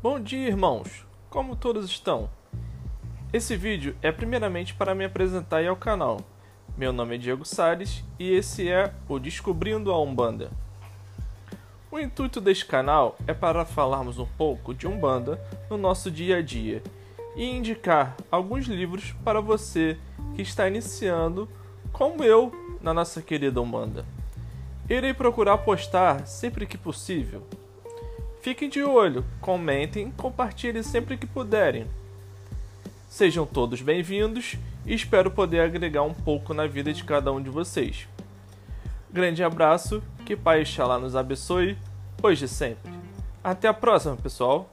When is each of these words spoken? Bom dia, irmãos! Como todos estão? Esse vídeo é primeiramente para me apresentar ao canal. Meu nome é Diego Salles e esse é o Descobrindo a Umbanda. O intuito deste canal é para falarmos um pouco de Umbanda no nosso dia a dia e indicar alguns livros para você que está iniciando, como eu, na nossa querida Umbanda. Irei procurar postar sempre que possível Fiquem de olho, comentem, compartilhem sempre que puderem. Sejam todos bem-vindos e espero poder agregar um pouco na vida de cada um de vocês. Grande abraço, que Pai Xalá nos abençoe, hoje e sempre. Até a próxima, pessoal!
Bom 0.00 0.20
dia, 0.20 0.46
irmãos! 0.46 1.04
Como 1.28 1.56
todos 1.56 1.84
estão? 1.86 2.30
Esse 3.32 3.56
vídeo 3.56 3.96
é 4.00 4.12
primeiramente 4.12 4.72
para 4.72 4.94
me 4.94 5.04
apresentar 5.04 5.66
ao 5.66 5.74
canal. 5.74 6.20
Meu 6.76 6.92
nome 6.92 7.16
é 7.16 7.18
Diego 7.18 7.44
Salles 7.44 8.04
e 8.16 8.30
esse 8.30 8.68
é 8.68 8.94
o 9.08 9.18
Descobrindo 9.18 9.90
a 9.90 10.00
Umbanda. 10.00 10.52
O 11.90 11.98
intuito 11.98 12.40
deste 12.40 12.64
canal 12.64 13.18
é 13.26 13.34
para 13.34 13.64
falarmos 13.64 14.20
um 14.20 14.24
pouco 14.24 14.72
de 14.72 14.86
Umbanda 14.86 15.42
no 15.68 15.76
nosso 15.76 16.12
dia 16.12 16.36
a 16.36 16.42
dia 16.42 16.80
e 17.34 17.44
indicar 17.44 18.16
alguns 18.30 18.66
livros 18.66 19.16
para 19.24 19.40
você 19.40 19.98
que 20.36 20.42
está 20.42 20.68
iniciando, 20.68 21.48
como 21.90 22.22
eu, 22.22 22.52
na 22.80 22.94
nossa 22.94 23.20
querida 23.20 23.60
Umbanda. 23.60 24.06
Irei 24.88 25.12
procurar 25.12 25.58
postar 25.58 26.24
sempre 26.24 26.68
que 26.68 26.78
possível 26.78 27.44
Fiquem 28.40 28.68
de 28.68 28.82
olho, 28.82 29.24
comentem, 29.40 30.12
compartilhem 30.12 30.82
sempre 30.82 31.16
que 31.16 31.26
puderem. 31.26 31.86
Sejam 33.08 33.44
todos 33.44 33.82
bem-vindos 33.82 34.56
e 34.86 34.94
espero 34.94 35.30
poder 35.30 35.60
agregar 35.60 36.02
um 36.02 36.14
pouco 36.14 36.54
na 36.54 36.66
vida 36.66 36.92
de 36.92 37.02
cada 37.02 37.32
um 37.32 37.42
de 37.42 37.50
vocês. 37.50 38.06
Grande 39.10 39.42
abraço, 39.42 40.02
que 40.24 40.36
Pai 40.36 40.64
Xalá 40.64 40.98
nos 40.98 41.16
abençoe, 41.16 41.76
hoje 42.22 42.44
e 42.44 42.48
sempre. 42.48 42.92
Até 43.42 43.66
a 43.66 43.74
próxima, 43.74 44.16
pessoal! 44.16 44.70